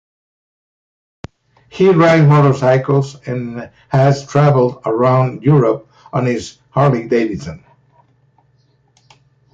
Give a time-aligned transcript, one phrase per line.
[1.69, 7.63] He rides motorcycles, and has traveled around Europe on his Harley-Davidson.